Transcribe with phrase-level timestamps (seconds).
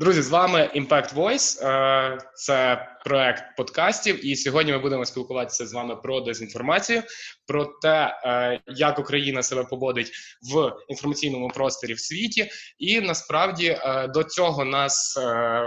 [0.00, 1.66] Друзі, з вами Impact Voice.
[1.66, 4.26] Е, це проект подкастів.
[4.26, 7.02] І сьогодні ми будемо спілкуватися з вами про дезінформацію,
[7.46, 12.50] про те, е, як Україна себе поводить в інформаційному просторі в світі.
[12.78, 15.18] І насправді е, до цього нас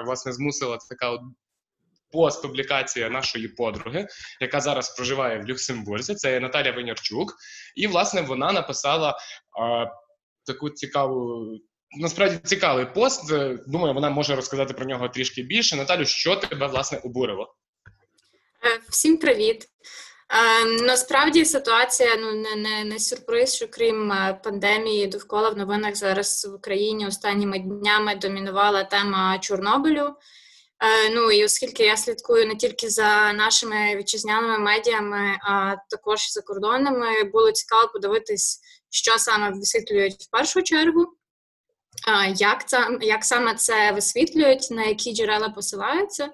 [0.06, 1.20] власне змусила така
[2.12, 4.08] постпублікація нашої подруги,
[4.42, 6.16] яка зараз проживає в Люксембурзі.
[6.16, 7.36] Це Наталя Винярчук,
[7.76, 9.18] і власне вона написала
[10.46, 11.46] таку цікаву
[11.98, 13.32] насправді цікавий пост.
[13.32, 15.76] Е, думаю, вона може розказати про нього трішки більше.
[15.76, 17.56] Наталю, що тебе власне обурило?
[18.66, 19.68] Е, всім привіт.
[20.30, 26.46] Е, насправді ситуація ну не не, не сюрприз, що крім пандемії довкола в новинах зараз
[26.52, 30.16] в Україні останніми днями домінувала тема Чорнобилю.
[31.16, 37.24] Ну і оскільки я слідкую не тільки за нашими вітчизняними медіями, а також за кордонами,
[37.24, 41.18] було цікаво подивитись, що саме висвітлюють в першу чергу.
[42.36, 46.30] Як це як саме це висвітлюють, на які джерела посилаються?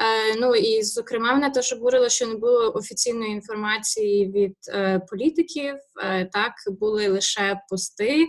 [0.00, 5.74] Е, ну і зокрема, мене теж обурило, що не було офіційної інформації від е, політиків.
[6.02, 8.26] Е, так були лише пости.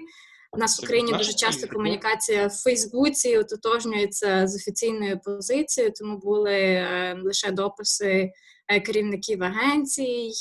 [0.53, 6.87] У нас в Україні дуже часто комунікація в Фейсбуці ототожнюється з офіційною позицією, тому були
[7.23, 8.31] лише дописи
[8.85, 10.31] керівників агенцій,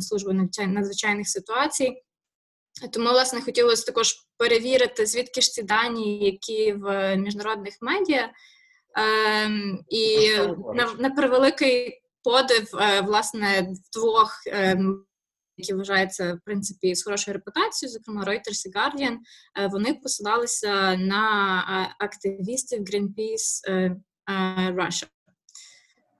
[0.00, 2.02] служби надзвичайних ситуацій.
[2.92, 8.30] Тому, власне, хотілося також перевірити, звідки ж ці дані, які в міжнародних медіа.
[8.96, 10.30] Ем, і
[10.74, 14.78] на, на превеликий подив, е, власне, двох, е,
[15.56, 19.16] які вважаються в принципі з хорошою репутацією, зокрема Reuters і Guardian,
[19.58, 23.96] е, вони посилалися на активістів Greenpeace е, е,
[24.70, 25.06] Russia.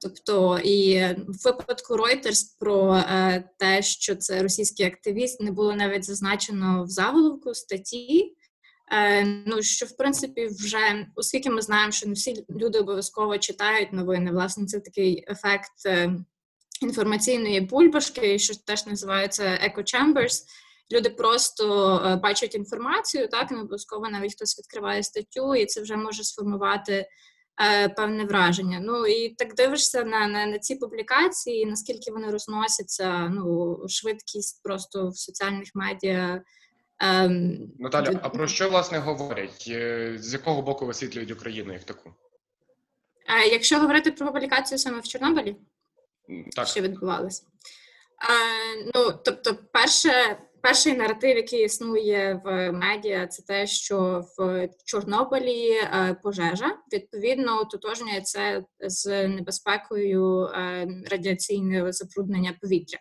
[0.07, 6.05] Тобто, і в випадку Reuters про е, те, що це російський активіст, не було навіть
[6.05, 8.37] зазначено в заголовку статті.
[8.93, 13.93] Е, ну що в принципі вже оскільки ми знаємо, що не всі люди обов'язково читають
[13.93, 16.17] новини, власне, це такий ефект е,
[16.83, 20.43] інформаційної бульбашки, що теж називається echo chambers.
[20.93, 26.25] Люди просто бачать інформацію, так не обов'язково навіть хтось відкриває статтю, і це вже може
[26.25, 27.07] сформувати
[27.61, 28.81] е, певне враження.
[28.83, 35.09] Ну і так дивишся на на, на ці публікації, наскільки вони розносяться, ну швидкість просто
[35.09, 36.43] в соціальних медіа.
[36.99, 39.65] Ем, Наталя, а про що власне говорять?
[39.69, 42.15] Е, з якого боку висвітлюють Україну як таку?
[43.29, 45.57] Е, якщо говорити про публікацію саме в Чорнобилі,
[46.57, 46.69] так.
[46.69, 47.43] що відбувалося?
[48.23, 55.71] Е, ну, тобто, перше, перший наратив, який існує в медіа, це те, що в Чорнобилі
[55.71, 62.99] е, пожежа відповідно ототожнює це з небезпекою е, радіаційного забруднення повітря.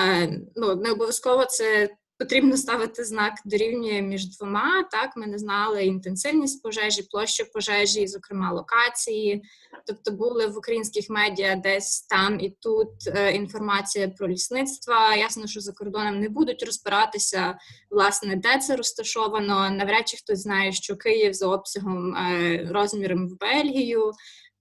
[0.00, 4.82] Е, ну, Не обов'язково це потрібно ставити знак дорівнює між двома.
[4.90, 9.42] Так, ми не знали інтенсивність пожежі, площу пожежі, зокрема локації.
[9.86, 14.94] Тобто були в українських медіа десь там і тут е, інформація про лісництво.
[15.18, 17.58] Ясно, що за кордоном не будуть розбиратися,
[17.90, 19.70] власне, де це розташовано.
[19.70, 24.12] Навряд чи хтось знає, що Київ за обсягом е, розміром в Бельгію,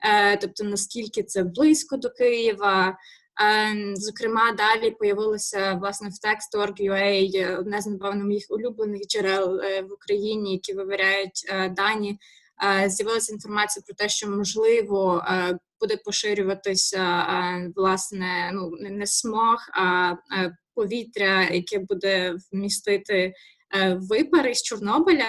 [0.05, 2.97] е, тобто наскільки це близько до Києва.
[3.39, 9.93] Ем, зокрема, далі появилося власне в Text.org.ua одне з напевно моїх улюблених джерел е, в
[9.93, 12.19] Україні, які вивіряють е, дані.
[12.83, 15.23] Е, з'явилася інформація про те, що можливо
[15.81, 17.27] буде поширюватися
[17.75, 20.15] власне ну не смог, а
[20.75, 23.33] повітря, яке буде вмістити
[24.09, 25.25] випари з Чорнобиля.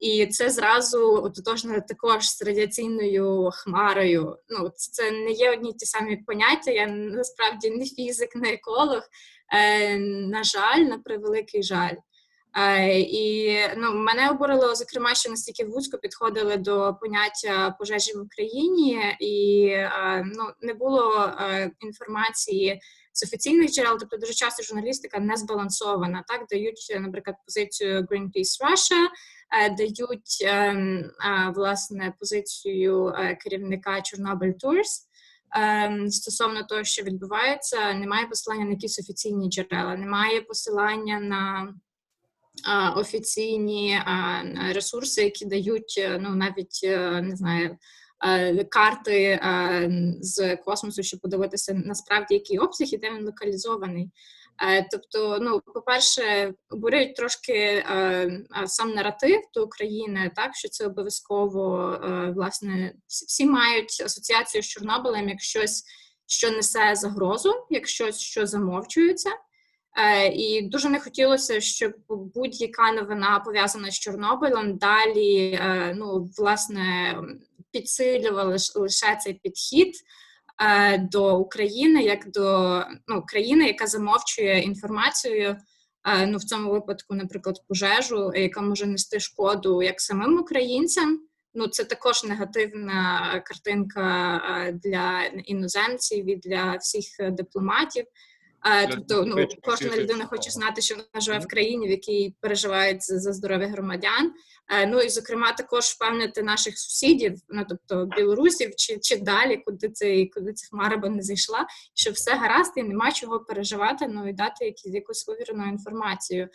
[0.00, 4.36] І це зразу ототожно також з радіаційною хмарою.
[4.48, 6.70] Ну, це не є одні ті самі поняття.
[6.70, 9.02] Я насправді не фізик, не еколог.
[9.54, 11.94] Е, На жаль, на превеликий жаль.
[12.58, 19.16] Е, І ну, мене обурило, зокрема, що настільки вузько підходили до поняття пожежі в Україні,
[19.20, 22.80] і е, ну, не було е, інформації
[23.12, 26.24] з офіційних джерел, тобто дуже часто журналістика не збалансована.
[26.28, 29.06] Так дають, наприклад, позицію Greenpeace Russia,
[29.76, 31.10] дають ем,
[31.54, 35.04] власне позицію керівника Чорнобиль Tours.
[35.56, 41.74] Ем, стосовно того, що відбувається, немає посилання на якісь офіційні джерела, немає посилання на
[42.96, 44.00] офіційні
[44.72, 46.80] ресурси, які дають е, ну навіть
[47.22, 47.76] не знаю.
[48.68, 49.40] Карти
[50.20, 54.10] з космосу, щоб подивитися насправді який обсяг і де він локалізований.
[54.62, 61.92] Е, тобто, ну, по-перше, обурюють трошки е, сам наратив до України, так що це обов'язково
[61.92, 65.84] е, власне всі мають асоціацію з Чорнобилем як щось,
[66.26, 69.30] що несе загрозу, як щось, що замовчується.
[70.32, 75.60] І дуже не хотілося, щоб будь-яка новина пов'язана з Чорнобилем далі
[75.94, 77.16] ну, власне
[77.70, 79.94] підсилювала лише цей підхід
[80.98, 85.56] до України як до ну, країни, яка замовчує інформацію.
[86.26, 91.20] Ну, в цьому випадку, наприклад, пожежу, яка може нести шкоду як самим українцям.
[91.54, 94.40] Ну, це також негативна картинка
[94.84, 98.04] для іноземців і для всіх дипломатів.
[98.90, 103.32] Тобто, ну кожна людина хоче знати, що вона живе в країні, в якій переживають за
[103.32, 104.32] здоров'я громадян.
[104.88, 110.26] Ну і зокрема, також впевнити наших сусідів, ну тобто білорусів, чи чи далі, куди це
[110.26, 114.32] куди ця хмара би не зайшла, що все гаразд і нема чого переживати, ну і
[114.32, 116.48] дати якісь якусь вивірену інформацію.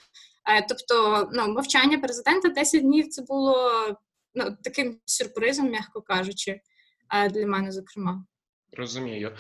[0.70, 3.58] Тобто, ну мовчання президента 10 днів це було
[4.36, 6.62] ну таким сюрпризом, м'яко кажучи,
[7.32, 8.26] для мене, зокрема.
[8.78, 9.32] Розумію.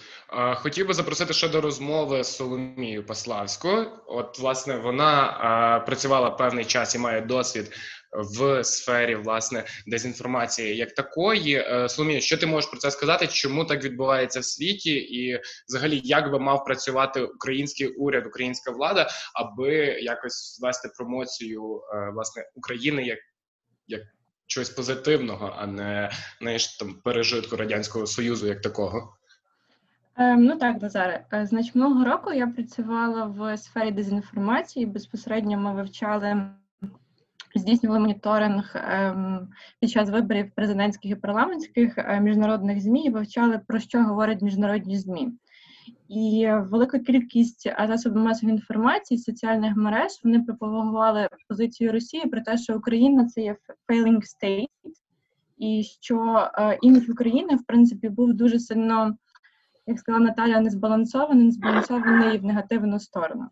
[0.55, 3.91] Хотів би запросити ще до розмови з Соломією Паславською.
[4.07, 7.71] От, власне, вона працювала певний час і має досвід
[8.13, 11.55] в сфері власне дезінформації як такої.
[11.55, 13.27] Е, Соломія, що ти можеш про це сказати?
[13.27, 19.09] Чому так відбувається в світі, і взагалі як би мав працювати український уряд, українська влада,
[19.33, 23.19] аби якось вести промоцію е, власне України як
[23.87, 24.01] як
[24.47, 29.17] чогось позитивного, а не знаєш, там пережитку радянського союзу як такого?
[30.15, 31.25] Ем, ну так, Назаре.
[31.33, 34.85] Е, значить, минулого року я працювала в сфері дезінформації.
[34.85, 36.49] Безпосередньо ми вивчали,
[37.55, 39.47] здійснювали моніторинг ем,
[39.79, 44.97] під час виборів президентських і парламентських е, міжнародних змі і вивчали про що говорять міжнародні
[44.97, 45.31] змі.
[46.07, 52.77] І велика кількість засобів масової інформації соціальних мереж вони пропагували позицію Росії про те, що
[52.77, 53.55] Україна це є
[53.89, 54.67] failing state,
[55.57, 59.17] і що е, імідж України в принципі був дуже сильно
[59.87, 63.47] як сказала Наталя, не збалансований, не збалансований в негативну сторону.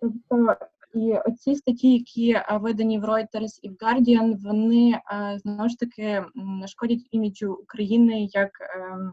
[0.00, 0.56] Тобто
[0.94, 5.00] і оці статті, які видані в Reuters і в Guardian, вони
[5.36, 6.24] знову ж таки
[6.66, 9.12] шкодять іміджу України як ем,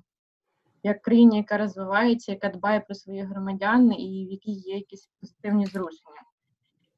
[0.84, 5.66] як країні, яка розвивається, яка дбає про своїх громадян, і в якій є якісь позитивні
[5.66, 6.22] зрушення.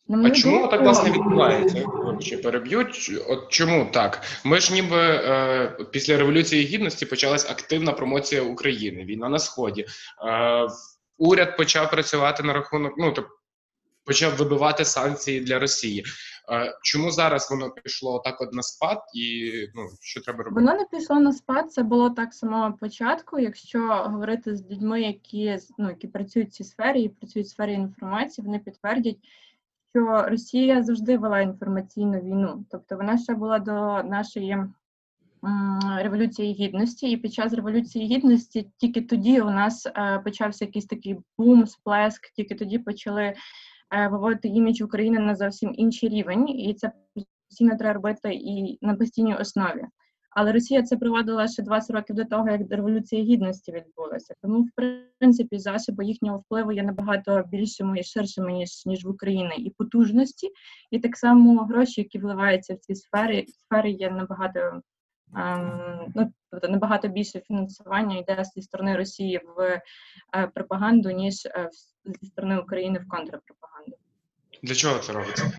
[0.10, 1.86] А чому так власне відбувається?
[1.86, 3.12] Вибачте, переб'ють.
[3.28, 4.22] От чому так?
[4.44, 9.86] Ми ж ніби е, після революції гідності почалась активна промоція України, війна на сході.
[10.28, 10.68] Е,
[11.18, 13.32] Уряд почав працювати на рахунок, ну тобто
[14.06, 16.04] почав вибивати санкції для Росії.
[16.52, 20.66] Е, чому зараз воно пішло так от на спад, і ну що треба робити?
[20.66, 21.72] Воно не пішло на спад.
[21.72, 23.40] Це було так самого початку.
[23.40, 27.74] Якщо говорити з людьми, які ну які працюють в цій сфері і працюють в сфері
[27.74, 29.18] інформації, вони підтвердять
[29.98, 34.58] що Росія завжди вела інформаційну війну, тобто вона ще була до нашої
[35.98, 41.18] революції гідності, і під час революції гідності тільки тоді у нас е, почався якийсь такий
[41.38, 46.92] бум, сплеск, тільки тоді почали е, виводити імідж України на зовсім інший рівень, і це
[47.50, 49.86] постійно треба робити і на постійній основі.
[50.40, 54.34] Але Росія це проводила ще 20 років до того, як революція гідності відбулася.
[54.42, 54.70] Тому, в
[55.20, 60.52] принципі, засоби їхнього впливу є набагато більшими і ширшими ніж ніж в Україні і потужності,
[60.92, 64.60] і так само гроші, які вливаються в ці сфери, сфери є набагато
[65.36, 69.82] ем, ну тобто набагато більше фінансування йде зі сторони Росії в е,
[70.56, 71.70] пропаганду ніж е,
[72.22, 73.98] зі сторони України в контрпропаганду.
[74.64, 75.52] Для чого це робиться?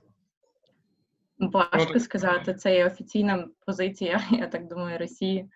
[1.39, 5.51] Важко сказати, це є офіційна позиція, я так думаю, Росії.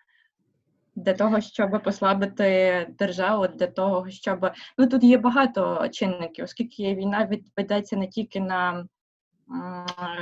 [0.95, 7.29] Для того, щоб послабити державу, для того, щоб ну тут є багато чинників, оскільки війна
[7.57, 8.87] ведеться не тільки на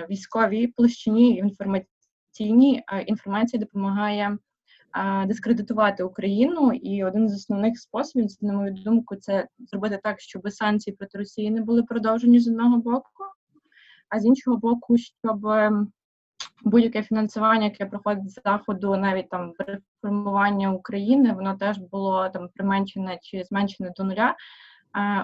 [0.09, 4.37] військовій площині, інформаційній, а інформація допомагає
[5.25, 6.71] дискредитувати Україну.
[6.73, 11.51] І один з основних способів, на мою думку, це зробити так, щоб санкції проти Росії
[11.51, 13.23] не були продовжені з одного боку
[14.11, 15.91] а з іншого боку, щоб ем,
[16.63, 23.19] будь-яке фінансування, яке проходить з заходу, навіть там реформування України, воно теж було там применшене
[23.21, 24.35] чи зменшене до нуля.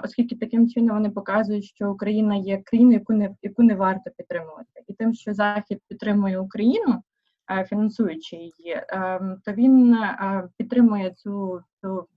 [0.03, 4.84] Оскільки таким чином вони показують, що Україна є країною, яку не яку не варто підтримувати,
[4.88, 7.03] і тим, що Захід підтримує Україну,
[7.51, 12.08] е, фінансуючи її, ем, то він е, підтримує цю цю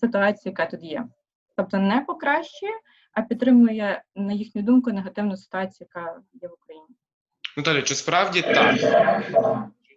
[0.00, 1.04] ситуацію, яка тут є,
[1.56, 2.72] тобто не покращує,
[3.12, 6.88] а підтримує, на їхню думку, негативну ситуацію, яка є в Україні.
[7.56, 8.76] Наталя, чи справді так?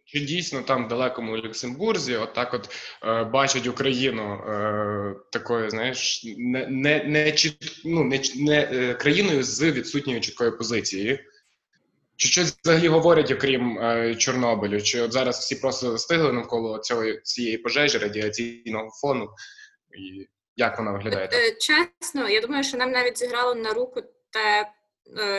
[0.05, 2.69] Чи дійсно там в далекому Люксембурзі, отак, от,
[3.03, 7.35] е, бачать Україну е, такою, знаєш, не не, не,
[7.85, 11.19] ну, не, не е, країною з відсутньою чіткою позицією?
[12.15, 14.81] Чи щось взагалі говорять, окрім е, Чорнобилю?
[14.81, 19.29] Чи от зараз всі просто застигли навколо цього цієї пожежі радіаційного фону?
[19.97, 21.29] І як вона виглядає?
[21.33, 24.71] Е, чесно, я думаю, що нам навіть зіграло на руку те,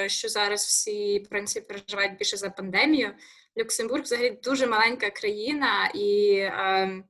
[0.08, 3.14] що зараз всі в принципі переживають більше за пандемію.
[3.58, 7.02] Люксембург взагалі дуже маленька країна, і е,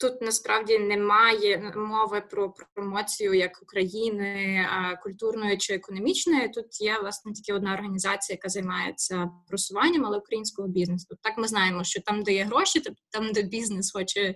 [0.00, 6.48] тут насправді немає мови про промоцію як України е, культурної чи економічної.
[6.48, 11.16] Тут є власне тільки одна організація, яка займається просуванням, але українського бізнесу.
[11.22, 14.34] Так ми знаємо, що там, де є гроші, там де бізнес хоче Е,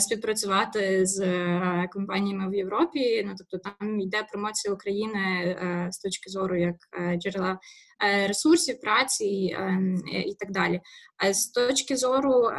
[0.00, 3.24] співпрацювати з е, компаніями в Європі.
[3.26, 6.76] Ну тобто там йде промоція України е, з точки зору як
[7.18, 7.58] джерела
[8.28, 9.24] ресурсів, праці
[10.26, 10.80] і так далі.
[11.32, 12.50] З точки зору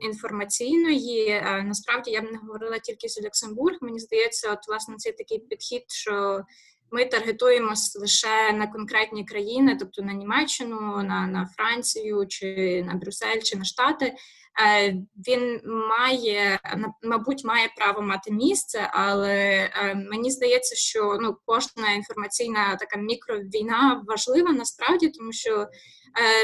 [0.00, 3.76] інформаційної, насправді я б не говорила тільки за Люксембург.
[3.80, 6.42] Мені здається, от власне цей такий підхід, що
[6.90, 13.40] ми таргетуємось лише на конкретні країни, тобто на Німеччину, на на Францію, чи на Брюссель,
[13.40, 14.14] чи на Штати.
[14.62, 14.94] Е,
[15.28, 16.60] він має
[17.02, 24.04] мабуть має право мати місце, але е, мені здається, що ну кожна інформаційна така мікровійна
[24.06, 25.66] важлива насправді, тому що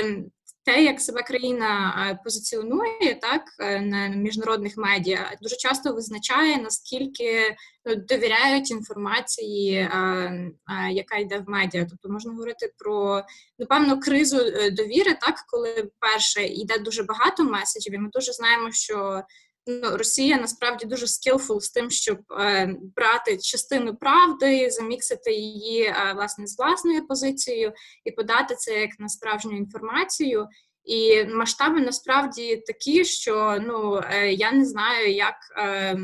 [0.02, 0.30] ем,
[0.66, 7.56] те, як себе країна е, позиціонує так е, на міжнародних медіа, дуже часто визначає наскільки
[7.84, 10.52] ну, довіряють інформації, е,
[10.90, 11.86] яка йде в медіа.
[11.90, 13.22] Тобто можна говорити про
[13.58, 14.36] напевно кризу
[14.72, 17.94] довіри, так коли перше йде дуже багато меседжів.
[17.94, 19.22] і Ми дуже знаємо, що
[19.66, 26.12] ну, Росія насправді дуже скілфул з тим, щоб е, брати частину правди, заміксити її е,
[26.14, 27.72] власне з власною позицією
[28.04, 30.48] і подати це як на справжню інформацію.
[30.86, 35.96] І масштаби насправді такі, що ну е, я не знаю, як е,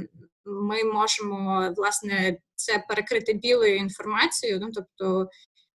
[0.45, 4.61] ми можемо власне це перекрити білою інформацією.
[4.61, 5.29] Ну тобто,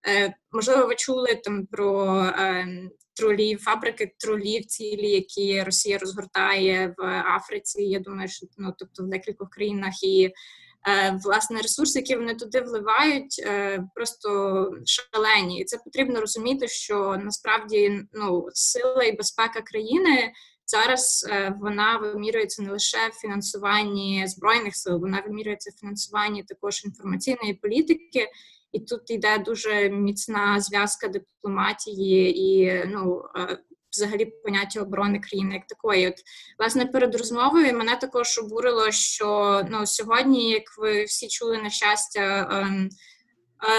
[0.08, 7.24] е, можливо, ви чули там про ем, тролів, фабрики тролів цілі, які Росія розгортає в
[7.36, 7.84] Африці.
[7.84, 10.34] Я думаю, що ну тобто в декількох країнах і
[10.88, 14.30] е, власне ресурси, які вони туди вливають, е, просто
[14.86, 15.60] шалені.
[15.60, 20.32] І це потрібно розуміти, що насправді ну сила і безпека країни.
[20.66, 26.86] Зараз е, вона вимірюється не лише в фінансуванні збройних сил, вона вимірюється в фінансуванні також
[26.86, 28.28] інформаційної політики,
[28.78, 33.58] і тут йде дуже міцна зв'язка дипломатії і ну е,
[33.92, 36.08] взагалі поняття оборони країни як такої.
[36.08, 36.16] От
[36.60, 42.50] власне перед розмовою мене також обурило, що ну сьогодні, як ви всі чули на щастя.
[42.52, 42.90] Ем,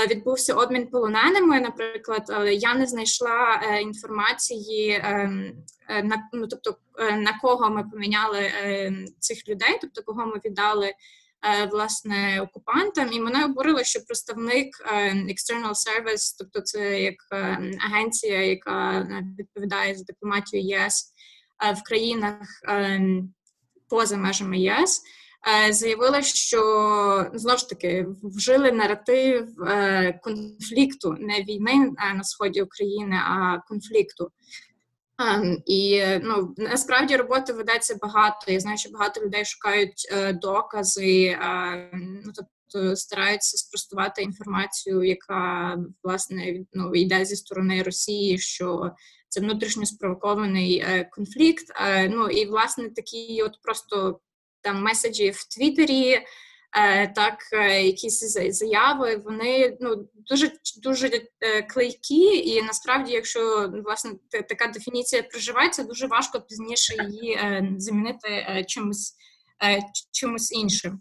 [0.05, 5.53] е, Відбувся обмін полоненими, наприклад, але я не знайшла е, інформації ем,
[5.89, 6.77] на ну, тобто
[7.13, 10.93] на кого ми поміняли ем, цих людей, тобто кого ми віддали
[11.71, 17.37] власне окупантам, і мене обурило, що представник е, External Service, тобто це як е,
[17.87, 21.13] агенція, яка відповідає за дипломатію ЄС
[21.77, 22.41] в країнах
[23.89, 25.03] поза межами ЄС.
[25.71, 26.61] Заявила, що
[27.35, 29.49] знову ж таки вжили наратив
[30.23, 34.31] конфлікту, не війни на сході України, а конфлікту.
[35.21, 38.53] Ем, і ну насправді роботи ведеться багато.
[38.53, 45.77] Я знаю, що багато людей шукають е, докази, е, ну тобто стараються спростувати інформацію, яка
[46.03, 48.91] власне ну йде зі сторони Росії, що
[49.29, 51.65] це внутрішньо спровокований е, конфлікт.
[51.77, 54.21] Е, ну і власне такі, от просто
[54.61, 56.19] там меседжі в Твіттері,
[57.15, 61.11] так е, якісь заяви, вони ну дуже дуже
[61.41, 64.11] е, клейкі, і насправді, якщо власне
[64.49, 67.41] така дефініція проживається, дуже важко пізніше її
[67.77, 69.15] замінити чимось
[70.13, 71.01] чимось іншим.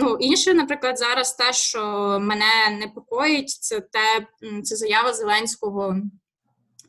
[0.00, 1.80] Ну, інше, наприклад, зараз те, що
[2.20, 4.26] мене непокоїть, це те,
[4.62, 5.96] це заява Зеленського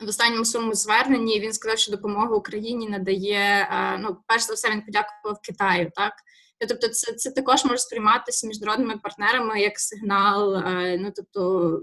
[0.02, 1.40] в останньому своєму зверненні.
[1.40, 3.70] Він сказав, що допомога Україні надає.
[4.00, 6.14] Ну, перш за все, він подякував Китаю, так
[6.60, 10.56] Тобто, це це також може сприйматися міжнародними партнерами як сигнал.
[10.56, 11.82] Е, ну тобто,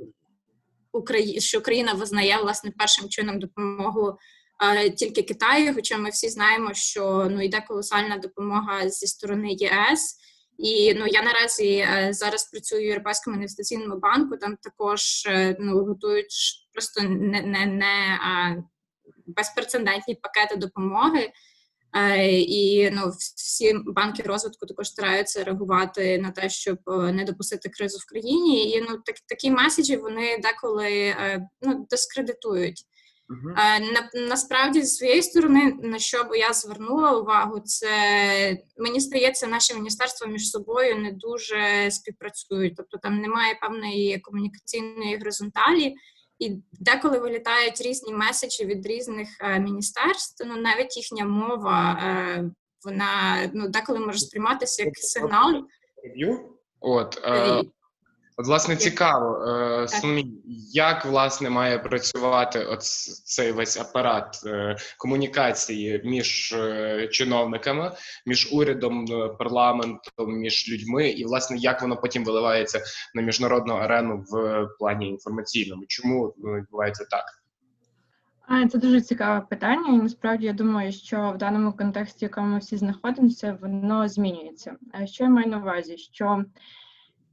[0.92, 1.40] Украї...
[1.40, 4.18] що Україна визнає власне першим чином допомогу
[4.62, 10.18] е, тільки Китаю, хоча ми всі знаємо, що ну йде колосальна допомога зі сторони ЄС.
[10.58, 14.36] І ну я наразі е, зараз працюю в Європейському інвестиційному банку.
[14.36, 16.34] Там також ну готують
[16.72, 18.18] просто не не, не
[19.26, 21.32] безпрецедентні пакети допомоги.
[21.96, 27.68] Е, і ну, всі банки розвитку також стараються реагувати на те, щоб е, не допустити
[27.68, 28.70] кризу в країні.
[28.70, 32.86] І ну так такі меседжі вони деколи е, ну дискредитують.
[33.28, 33.54] Uh-huh.
[33.92, 37.88] На, насправді, з своєї сторони, на що би я звернула увагу, це
[38.76, 45.94] мені здається, наші міністерства між собою не дуже співпрацюють, тобто там немає певної комунікаційної горизонталі.
[46.42, 52.44] І деколи вилітають різні меседжі від різних е, міністерств, ну навіть їхня мова, е,
[52.84, 55.64] вона ну деколи може сприйматися як сигнал.
[56.80, 57.62] От е,
[58.36, 60.32] От, власне, цікаво, е, Соломій,
[60.72, 62.82] як власне має працювати от
[63.24, 67.92] цей весь апарат е, комунікації між е, чиновниками,
[68.26, 72.80] між урядом, е, парламентом, між людьми, і власне як воно потім виливається
[73.14, 75.82] на міжнародну арену в плані інформаційному?
[75.88, 77.24] Чому ну, відбувається так?
[78.70, 82.58] Це дуже цікаве питання, і насправді я думаю, що в даному контексті, в якому ми
[82.58, 84.76] всі знаходимося, воно змінюється.
[85.04, 85.98] Що я маю на увазі?
[85.98, 86.44] Що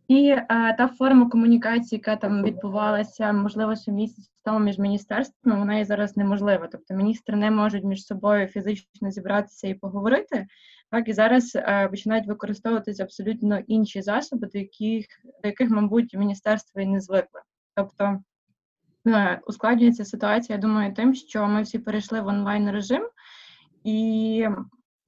[0.09, 5.79] і а, та форма комунікації, яка там відбувалася, можливо, ще місяць тому між міністерствами, вона
[5.79, 6.67] і зараз неможлива.
[6.71, 10.47] Тобто міністри не можуть між собою фізично зібратися і поговорити.
[10.91, 15.05] Так і зараз а, починають використовуватися абсолютно інші засоби, до яких
[15.43, 17.41] до яких, мабуть, міністерство і не звикли.
[17.75, 18.19] Тобто
[19.07, 23.09] Е, ускладнюється ситуація, я думаю, тим, що ми всі перейшли в онлайн режим,
[23.83, 24.47] і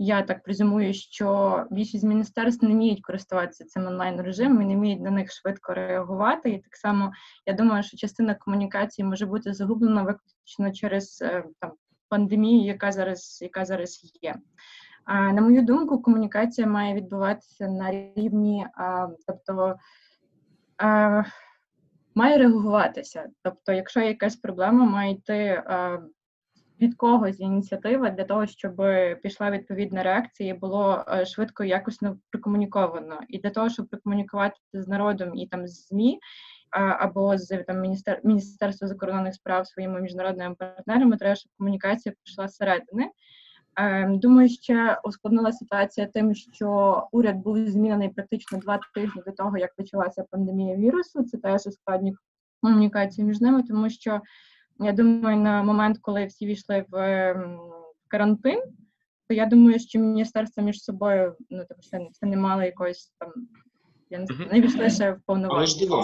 [0.03, 5.01] я так презюмую, що більшість міністерств не вміють користуватися цим онлайн режимом і не вміють
[5.01, 6.50] на них швидко реагувати.
[6.50, 7.12] І так само
[7.46, 11.72] я думаю, що частина комунікації може бути загублена виключно через е, там
[12.10, 14.36] пандемію, яка зараз, яка зараз є.
[15.05, 19.75] А, На мою думку, комунікація має відбуватися на рівні, а, тобто.
[20.77, 21.24] А,
[22.15, 23.29] має реагуватися.
[23.43, 26.00] Тобто, якщо є якась проблема, має йти е,
[26.82, 28.82] від когось ініціатива для того, щоб
[29.24, 33.20] пішла відповідна реакція і було е, швидко якісно прокомуніковано.
[33.28, 36.20] І для того, щоб прокомунікувати з народом і там з ЗМІ.
[37.00, 38.22] Або з там міністер...
[38.24, 43.12] Міністерства закордонних справ своїми міжнародними партнерами треба, щоб комунікація пішла зсередини.
[43.76, 49.58] Ем, думаю, ще ускладнила ситуація тим, що уряд був змінений практично два тижні до того,
[49.58, 51.24] як почалася пандемія вірусу.
[51.24, 52.14] Це теж ускладнює
[52.62, 54.22] комунікацію між ними, тому що
[54.82, 57.60] я думаю, на момент, коли всі війшли в ем,
[58.08, 58.62] карантин,
[59.28, 63.30] то я думаю, що міністерство між собою ну тобто це, це не мало якоїсь там.
[64.10, 66.04] Я не знаю, не війшли ще в повноваження.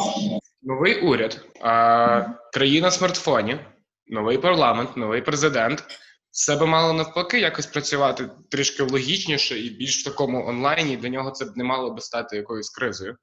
[0.62, 3.60] Новий уряд, а, країна смартфонів,
[4.08, 5.84] новий парламент, новий президент.
[6.32, 10.98] Це би мало навпаки якось працювати трішки логічніше і більш в такому онлайні.
[10.98, 13.18] Для нього це б не мало би стати якоюсь кризою.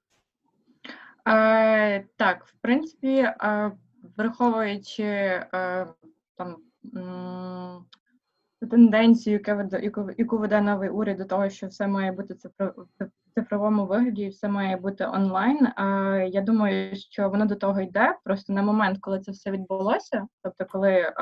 [1.28, 3.72] Е, Так, в принципі, е,
[4.16, 5.86] враховуючи е,
[6.36, 6.56] там
[8.70, 9.40] тенденцію,
[10.18, 12.86] яку, веде новий уряд до того, що все має бути цифрово,
[13.34, 15.68] цифровому вигляді і все має бути онлайн.
[16.32, 18.18] Я думаю, що воно до того йде.
[18.24, 21.12] Просто на момент, коли це все відбулося, тобто, коли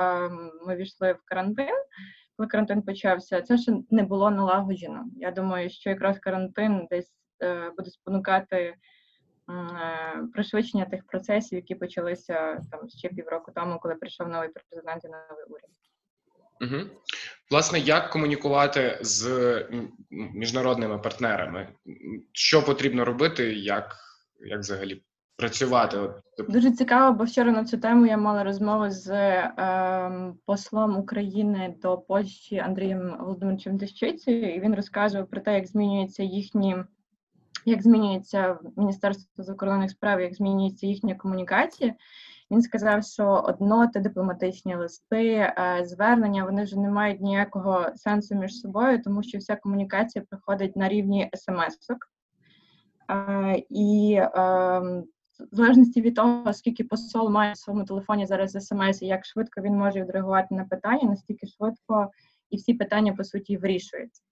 [0.66, 1.74] ми війшли в карантин,
[2.36, 5.04] коли карантин почався, це ще не було налагоджено.
[5.16, 8.74] Я думаю, що якраз карантин десь е, буде спонукати.
[9.50, 15.08] Е, пришвидшення тих процесів, які почалися там ще півроку тому, коли прийшов новий президент і
[15.08, 15.70] новий уряд.
[16.60, 16.90] Угу.
[17.50, 19.28] Власне, як комунікувати з
[20.10, 21.68] міжнародними партнерами?
[22.32, 23.96] Що потрібно робити, як
[24.40, 25.02] як взагалі
[25.36, 25.98] працювати?
[26.48, 31.98] Дуже цікаво, бо вчора на цю тему я мала розмову з е, послом України до
[31.98, 36.76] Польщі Андрієм Володимировичем Дещицею, і він розказував про те, як змінюється їхні.
[37.64, 41.94] Як змінюється Міністерство закордонних справ, як змінюється їхня комунікація,
[42.50, 48.60] він сказав, що одноти, дипломатичні листи, е, звернення вони вже не мають ніякого сенсу між
[48.60, 51.98] собою, тому що вся комунікація проходить на рівні смс-ок.
[53.10, 55.04] Е, і ем,
[55.52, 59.60] в залежності від того, скільки посол має в своєму телефоні зараз смс, і як швидко
[59.60, 62.10] він може відреагувати на питання, настільки швидко
[62.50, 64.22] і всі питання по суті вирішуються.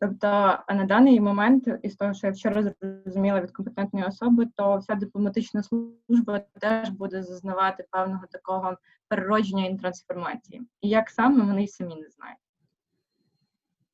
[0.00, 4.94] Тобто на даний момент, із того, що я вчора зрозуміла від компетентної особи, то вся
[4.94, 8.76] дипломатична служба теж буде зазнавати певного такого
[9.08, 10.62] переродження і трансформації.
[10.80, 12.38] І як саме вони й самі не знають.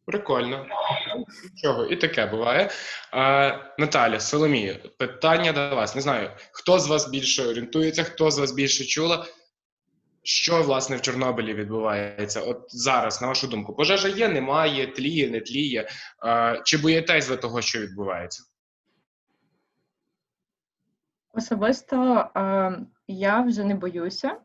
[0.04, 0.66] Прикольно.
[1.62, 2.70] Чого, і таке буває.
[3.12, 5.94] А, Наталя, Соломія, питання до вас.
[5.94, 9.26] Не знаю, хто з вас більше орієнтується, хто з вас більше чула.
[10.22, 12.40] Що власне в Чорнобилі відбувається?
[12.40, 15.88] От зараз, на вашу думку, пожежа є, немає, тліє, не тліє.
[16.64, 18.42] Чи боїтесь ви того, що відбувається?
[21.32, 22.28] Особисто
[23.06, 24.36] я вже не боюся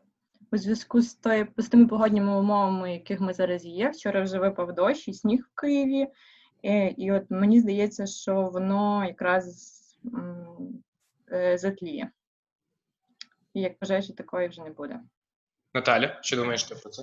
[0.52, 3.90] у зв'язку з тою, з тими погодніми умовами, яких ми зараз є.
[3.90, 6.08] Вчора вже випав дощ і сніг в Києві,
[6.62, 9.72] і, і от мені здається, що воно якраз
[11.32, 12.10] е, затліє.
[13.54, 15.00] І як пожежі такої вже не буде.
[15.76, 17.02] Наталя, що думаєш ти про це?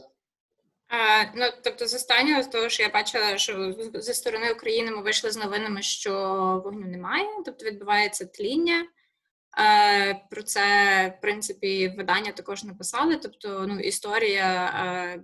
[0.88, 5.02] А, ну, тобто, з останнього з того, що я бачила, що зі сторони України ми
[5.02, 6.12] вийшли з новинами, що
[6.66, 8.88] вогню немає, тобто відбувається тління.
[9.60, 10.64] Е, Про це,
[11.18, 13.16] в принципі, видання також написали.
[13.16, 15.18] Тобто, ну, історія, е,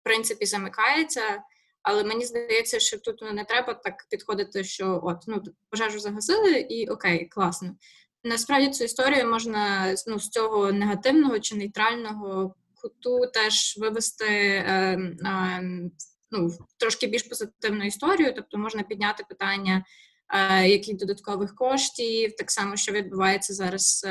[0.00, 1.42] в принципі, замикається,
[1.82, 6.60] але мені здається, що тут ну, не треба так підходити, що от ну пожежу загасили,
[6.60, 7.76] і окей, класно.
[8.24, 15.62] насправді цю історію можна ну, з цього негативного чи нейтрального куту теж вивести е, е,
[16.30, 19.84] ну, трошки більш позитивну історію, тобто можна підняти питання.
[20.32, 24.06] Е, яких додаткових коштів, так само, що відбувається зараз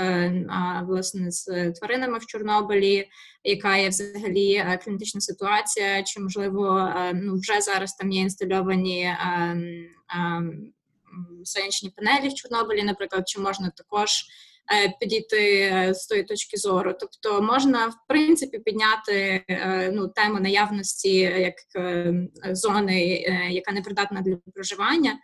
[0.87, 3.07] власне з тваринами в Чорнобилі,
[3.43, 9.15] яка є взагалі кліматична ситуація, чи можливо ну вже зараз там є інстальовані
[11.43, 14.09] сонячні панелі в Чорнобилі, наприклад, чи можна також.
[14.99, 19.43] Підійти з тої точки зору, тобто можна в принципі підняти
[19.93, 21.55] ну тему наявності як
[22.51, 23.01] зони,
[23.49, 25.19] яка не придатна для проживання,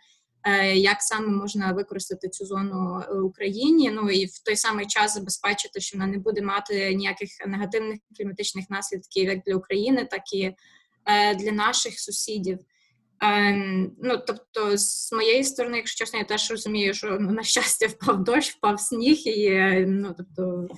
[0.46, 3.90] Е, як саме можна використати цю зону Україні.
[3.90, 8.70] Ну і в той самий час забезпечити, що вона не буде мати ніяких негативних кліматичних
[8.70, 10.54] наслідків як для України, так і
[11.04, 12.58] е, для наших сусідів.
[13.20, 17.86] Ем, ну, тобто, з моєї сторони, якщо чесно, я теж розумію, що ну, на щастя
[17.86, 19.50] впав дощ, впав сніг, і
[19.86, 20.68] ну тобто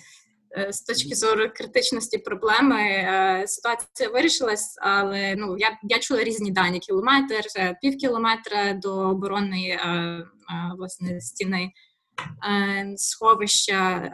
[0.57, 6.51] Е, з точки зору критичності проблеми е, ситуація вирішилась, але ну я я чула різні
[6.51, 9.79] дані: кілометр, е, пів кілометра до оборонної
[10.79, 11.70] власне стіни.
[12.96, 14.12] Сховища,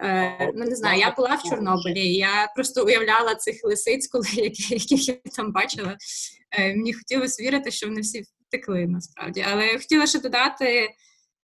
[0.55, 2.15] ну не знаю, я була в Чорнобилі.
[2.15, 5.97] Я просто уявляла цих лисиць, коли яких я там бачила.
[6.59, 9.45] Мені хотілося вірити, що вони всі втекли насправді.
[9.53, 10.95] Але я хотіла ще додати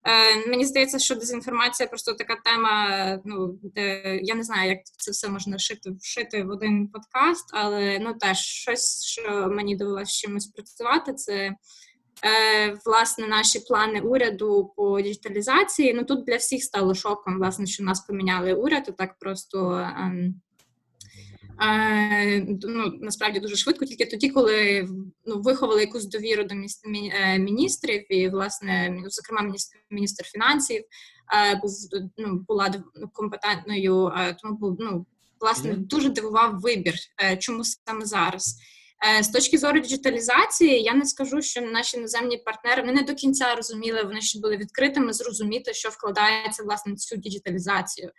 [0.04, 3.19] Е, мені здається, що дезінформація просто така тема.
[3.26, 8.00] Ну де я не знаю, як це все можна вшити, вшити в один подкаст, але
[8.00, 11.56] ну теж щось, що мені довелося чимось працювати, це е,
[12.86, 15.93] власне наші плани уряду по діджиталізації.
[15.93, 19.88] Ну тут для всіх стало шоком, власне, що нас поміняли уряд, і так просто.
[21.62, 24.88] Е, ну, насправді дуже швидко, тільки тоді, коли
[25.25, 29.53] ну, виховали якусь довіру до е, міністрів, і власне, зокрема,
[29.89, 30.84] міністр фінансів
[31.62, 31.71] був
[32.17, 35.05] ну, була компетентною, тому був ну,
[35.39, 38.58] власне дуже дивував вибір, е, чому саме зараз.
[39.08, 43.16] Е, з точки зору діджиталізації, я не скажу, що наші іноземні партнери вони не до
[43.16, 48.12] кінця розуміли, вони ще були відкритими зрозуміти, що вкладається власне цю діджиталізацію.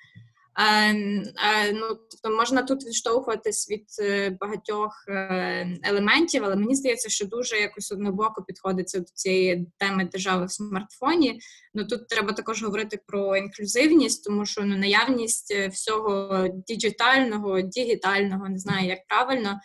[1.73, 7.57] Ну, тобто можна тут відштовхуватись від е, багатьох е, елементів, але мені здається, що дуже
[7.57, 11.41] якось однобоко підходиться до цієї теми держави в смартфоні.
[11.75, 18.49] Ну тут треба також говорити про інклюзивність, тому що ну, наявність е, всього діджитального, дігітального,
[18.49, 19.61] не знаю як правильно.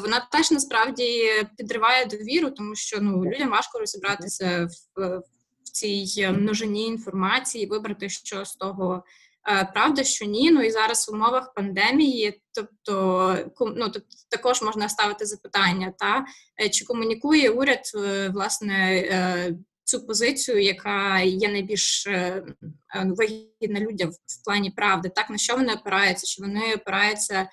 [0.00, 6.86] Вона теж насправді підриває довіру, тому що ну людям важко розібратися в, в цій множині
[6.86, 9.04] інформації, вибрати що з того
[9.48, 10.50] Е, правда, що ні.
[10.50, 16.24] Ну і зараз в умовах пандемії, тобто ну, тобто також можна ставити запитання, та
[16.62, 22.08] е, чи комунікує уряд е, власне цю позицію, яка є найбільш
[23.04, 26.26] вигідна людям в плані правди, так на що вони опираються?
[26.26, 27.48] Чи вони опираються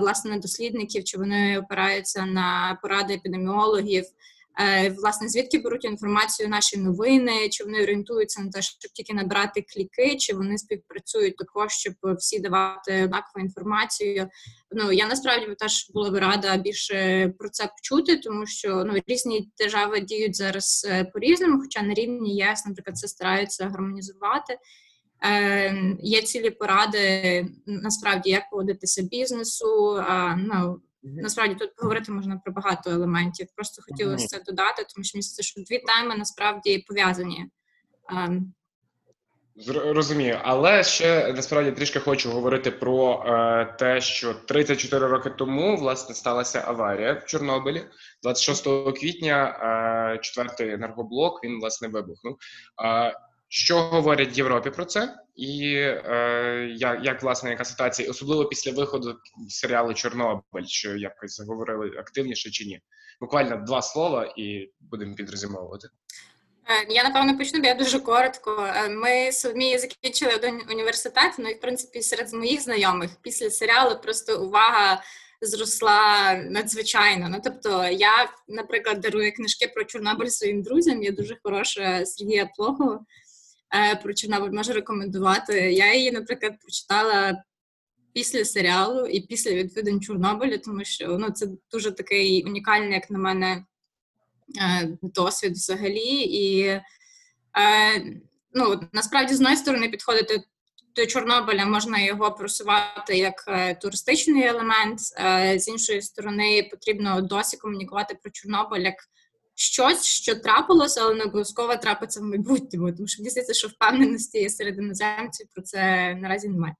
[0.00, 4.04] власне на дослідників, чи вони опираються на поради епідеміологів?
[4.60, 9.62] Е, власне, звідки беруть інформацію наші новини, чи вони орієнтуються на те, щоб тільки набрати
[9.62, 14.28] кліки, чи вони співпрацюють також, щоб всі давати однакову інформацію.
[14.70, 19.50] Ну я насправді теж була б рада більше про це почути, тому що ну різні
[19.58, 24.58] держави діють зараз е, по різному, хоча на рівні ЄС, наприклад, це стараються гармонізувати.
[25.24, 29.96] Е, Є цілі поради насправді як поводитися бізнесу.
[29.96, 33.46] Е, ну Насправді тут поговорити можна про багато елементів.
[33.56, 37.46] Просто хотілося це додати, тому що мені що дві теми насправді пов'язані.
[39.84, 46.14] Розумію, але ще насправді трішки хочу говорити про е, те, що 34 роки тому власне
[46.14, 47.84] сталася аварія в Чорнобилі.
[48.22, 48.64] 26
[49.00, 52.36] квітня е, четвертий енергоблок він власне вибухнув.
[52.84, 53.14] Е,
[53.54, 58.72] що говорять в Європі про це, і е, як як власне яка ситуація, особливо після
[58.72, 59.16] виходу
[59.48, 62.80] серіалу Чорнобиль, що якось заговорили активніше чи ні?
[63.20, 65.88] Буквально два слова, і будемо підрозумовувати.
[66.68, 68.72] Е, я напевно почну, бо я дуже коротко.
[68.76, 71.32] Е, ми самі закінчили один університет.
[71.38, 75.02] Ну і в принципі серед моїх знайомих після серіалу просто увага
[75.40, 77.28] зросла надзвичайно.
[77.28, 81.02] Ну тобто, я, наприклад, дарую книжки про Чорнобиль своїм друзям.
[81.02, 83.00] Я дуже хороша Сергія Плохова.
[83.74, 85.72] Е, про Чорнобиль можу рекомендувати.
[85.72, 87.42] Я її, наприклад, прочитала
[88.12, 93.18] після серіалу і після відвідин Чорнобиля, тому що ну, це дуже такий унікальний, як на
[93.18, 93.64] мене,
[94.60, 96.20] е, досвід взагалі.
[96.20, 96.82] І е,
[98.52, 100.42] ну, насправді з однієї сторони підходити.
[100.96, 103.44] До Чорнобиля можна його просувати як
[103.80, 105.00] туристичний елемент,
[105.60, 108.94] з іншої сторони, потрібно досі комунікувати про Чорнобиль як
[109.54, 112.92] щось, що трапилося, але не обов'язково трапиться в майбутньому.
[112.92, 116.74] Тому що мені здається, що впевненості серед іноземців про це наразі немає.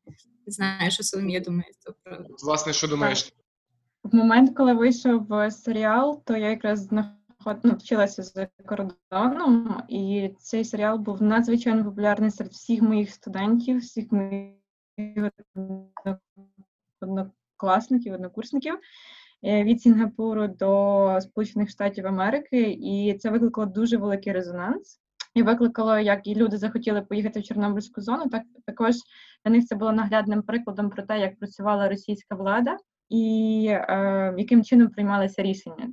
[0.47, 1.69] Не знаю, що Соломія думає
[2.05, 2.37] приводу.
[2.43, 3.33] Власне, що думаєш?
[4.03, 7.61] В момент, коли вийшов е, серіал, то я якраз знаход...
[7.63, 14.13] ну, вчилася за кордоном, і цей серіал був надзвичайно популярний серед всіх моїх студентів, всіх
[14.13, 14.55] моїх
[17.01, 18.79] однокласників, однокурсників
[19.45, 25.01] від Сінгапуру до Сполучених Штатів Америки, і це викликало дуже великий резонанс.
[25.35, 28.95] І викликало, як і люди захотіли поїхати в Чорнобильську зону, так також
[29.45, 32.77] для них це було наглядним прикладом про те, як працювала російська влада
[33.09, 35.93] і е, яким чином приймалися рішення.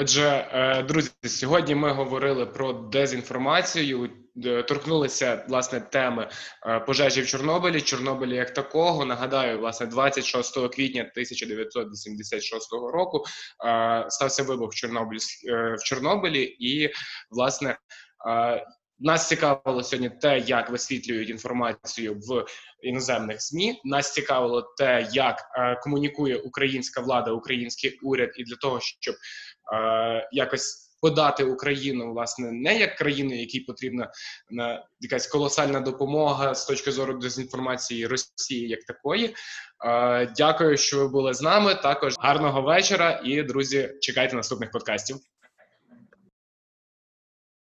[0.00, 4.10] Отже, е, друзі, сьогодні ми говорили про дезінформацію,
[4.46, 6.28] е, торкнулися власне теми
[6.66, 9.04] е, пожежі в Чорнобилі, Чорнобилі як такого.
[9.04, 13.24] Нагадаю, власне, 26 квітня 1986 року
[14.08, 16.92] стався вибух в Чорнобилі, і
[17.30, 17.78] власне.
[19.00, 22.44] Нас цікавило сьогодні те, як висвітлюють інформацію в
[22.82, 23.80] іноземних змі.
[23.84, 25.36] Нас цікавило те, як
[25.82, 29.14] комунікує українська влада, український уряд, і для того, щоб
[29.74, 34.10] е, якось подати Україну власне не як країну, якій потрібна
[34.50, 39.34] на якась колосальна допомога з точки зору дезінформації Росії, як такої.
[39.86, 41.74] Е, дякую, що ви були з нами.
[41.74, 45.16] Також гарного вечора і друзі, чекайте наступних подкастів.